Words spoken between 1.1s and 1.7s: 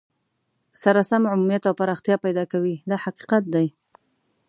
عمومیت